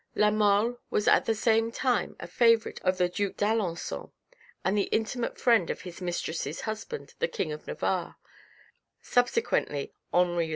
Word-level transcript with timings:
La 0.15 0.31
Mole 0.31 0.79
was 0.89 1.07
at 1.07 1.25
the 1.25 1.35
same 1.35 1.71
time 1.71 2.15
a 2.19 2.25
favourite 2.25 2.81
of 2.81 2.97
the 2.97 3.07
Duke 3.07 3.37
d'Alencon 3.37 4.11
and 4.65 4.75
the 4.75 4.85
intimate 4.89 5.37
friend 5.37 5.69
of 5.69 5.81
his 5.81 6.01
mistress's 6.01 6.61
husband, 6.61 7.13
the 7.19 7.27
King 7.27 7.51
of 7.51 7.67
Navarre, 7.67 8.15
subsequently 8.99 9.93
Henri 10.11 10.45
IV. 10.45 10.49